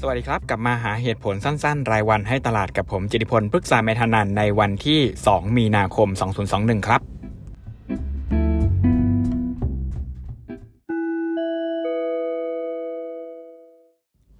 [0.00, 6.08] สวัสดีครับ กลับมาหาเหตุผลสั้นๆ รายวันให้ตลาดกับผมจิติพลพฤกษาเมธานันในวันที่ 2 มีนาคม
[6.48, 7.00] 2021 ครับ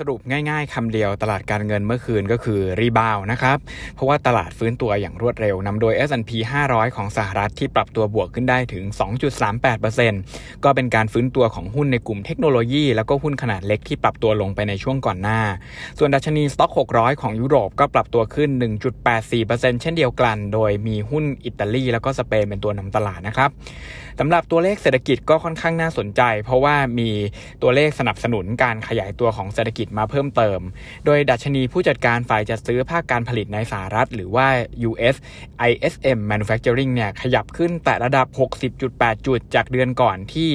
[0.00, 3.58] สรุปง่ายๆคำเดียวตลาดการเงินเมื่อคืนก็คือรีบาวนะครับ
[3.94, 6.30] เพราะว่าตลาดฟื้นตัวอย่างรวดเร็วนำโดย S&P
[6.64, 8.84] 500 ของสหรัฐที่ปรับตัวบวกขึ้นได้ถึง
[9.94, 15.40] 2.38%ก็เป็นการฟื้นตัวของหุ้นในกลุ่มเทคโนโลยี แล้วก็หุ้นขนาดเล็กที่ปรับตัวลงไปในช่วงก่อนหน้า
[15.98, 18.50] ส่วนดัชนีสต็อก 600 ของยุโรปก็ปรับตัวขึ้น
[19.16, 23.50] 1.84%เช่นเดียวกัน โดยมีหุ้นอิตาลีแล้วก็สเปนเป็นตัวนำตลาดนะครับ
[24.20, 27.10] สำหรับตัวเลขเศรษฐกิจก็ค่อนข้างน่าสนใจ เพราะว่ามี
[27.62, 30.60] ตัวเลขสนับสนุนการขยายตัวของเศรษฐกิจมาเพิ่มเติม
[31.04, 34.48] โดยดัชนีผู้จัดการฝ่ายจัดซื้อภาคการผลิตในสหรัฐ หรือว่า
[34.90, 35.16] US
[35.70, 38.26] ISM Manufacturing เนี่ยขยับขึ้นแต่ระดับ
[38.76, 40.48] 60.8 จุด จากเดือนก่อนที่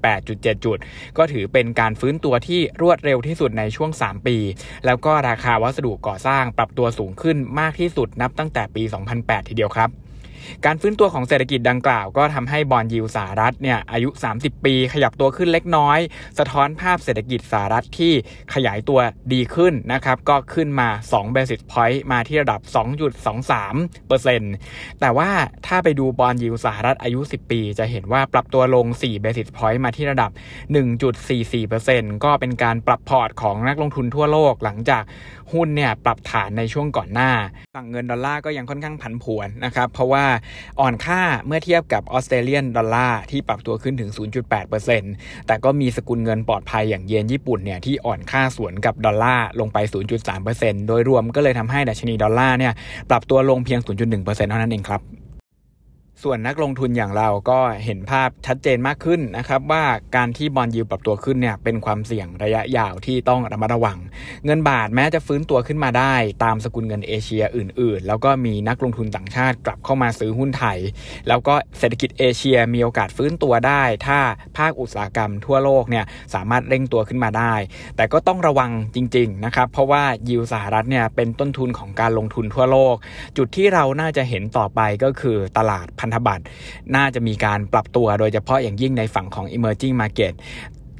[0.00, 0.78] 58.7 จุด
[1.16, 4.36] ก็ถือเป็นการฟื้นตัวที่รวดเร็วที่สุดในช่วง 3 ปี
[4.86, 8.82] แล้วก็ราคาวัสดุก่อสร้างปรับตัวสูงขึ้นมากที่สุดนับตั้งแต่ปี
[9.16, 10.03] 2008 ทีเดียวครับ
[10.66, 15.98] การฟื้นตัวของเศรษฐกิจดังกล่าว ก็ทำให้บอลยิวสหรัฐเนี่ยอายุ 30 ปีขยับตัวขึ้นเล็กน้อย
[16.38, 18.12] สะท้อนภาพเศรษฐกิจสหรัฐที่
[18.54, 19.00] ขยายตัว
[19.32, 22.60] ดีขึ้นนะครับก็ขึ้นมา2 basis point มาที่ระดับ
[24.20, 25.30] 2.23%แต่ว่า
[25.66, 30.30] ถ้าไปดู bond yield สหรัฐอายุ 10 ปี จะเห็นว่าปรับตัวลง4 basis point มาที่ระดับ
[31.48, 35.02] 1.44%ก็เป็นการปรับพอร์ตของนักลงทุนทั่วโลกหลังจาก
[35.52, 37.30] หุ้นเนี่ยปรับฐานในช่วงก่อนหน้า
[37.76, 40.24] ฝั่งเงินดอลลาร์ก็ยังค่อนข้างผันผวนนะครับเพราะว่า
[40.80, 44.10] อ่อนค่าเมื่อเทียบกับ Australian dollar ที่ปรับตัวขึ้นถึง
[44.78, 49.78] 0.8%แต่ก็มีสกุลเงินปลอดภัยอย่างเยนญี่ปุ่นเนี่ยที่อ่อนค่าสวนกับดอลลาร์ลงไป
[50.34, 52.72] 0.3%โดยรวมก็เลยทำให้ดัชนีดอลลาร์เนี่ย
[53.10, 55.02] ปรับตัวลงเพียง 0.1%เท่านั้นเองครับ
[56.24, 59.84] ส่วนนักลงทุนอย่างเราก็เห็นภาพชัดเจนมากขึ้นนะครับว่า
[60.16, 63.98] การที่บอลยิวปรับตัวขึ้นเนี่ยเป็นความเสี่ยงระยะยาวที่ต้องระมัดระวัง
[64.44, 66.14] เงินบาทแม้จะฟื้นตัวขึ้นมาได้
[66.44, 70.78] ตามสกุลเงินเอเชียอื่น ๆ แล้วก็มีนักลงทุนต่างชาติกลับเข้ามาซื้อหุ้นไทย
[71.28, 74.18] แล้วก็เศรษฐกิจเอเชียมีโอกาสฟื้นตัวได้ ถ้า
[74.58, 76.04] ภาคอุตสาหกรรมทั่วโลกเนี่ย
[76.34, 77.54] สามารถเร่งตัวขึ้นมาได้
[77.96, 82.94] แต่ก็ต้องระวังจริง ๆ นะครับเพราะว่ายิวสหรัฐเนี่ยเป็นต้นทุนของการลงทุนทั่วโลก
[83.36, 86.44] จุดที่เราน่าจะเห็นต่อไปก็คือตลาดพันธบัตร
[86.96, 90.32] น่าจะมีการปรับตัวโดยเฉพาะอย่างยิ่งในฝั่งของ emerging market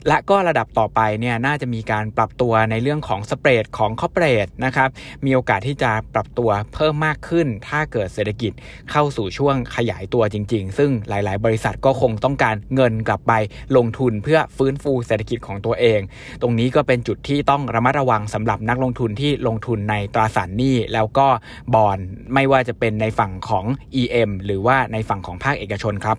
[0.09, 4.89] และก็ระดับต่อไปเนี่ยน่าจะมีการปรับตัวในเรื่องของสเปรดของคอเปรสนะครับ
[5.25, 8.53] มีโอกาสที่จะปรับตัวเพิ่มมากขึ้น ถ้าเกิดเศรษฐกิจ
[8.91, 13.33] เข้าสู่ช่วงขยายตัวจริง ๆ ซึ่งหลาย ๆ บริษัทก็คงต้องการเงินกลับไป
[13.77, 16.01] ลงทุนเพื่อฟื้นฟูเศรษฐกิจของตัวเอง
[16.43, 21.29] ตรงนี้ก็เป็นจุดที่ต้องระมัดระวังสำหรับนักลงทุนที่ลงทุนในตราสารหนี้แล้วก็
[21.75, 21.99] บอล
[22.35, 23.65] ไม่ว่าจะเป็นในฝั่งของ
[24.01, 26.19] EM หรือว่าในฝั่งของภาคเอกชนครับ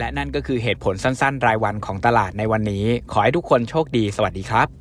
[0.00, 4.79] และนั่นก็คือเหตุผลสั้นๆ รายวันของตลาดในวันนี้ ขอให้ทุกคนโชคดี สวัสดีครับ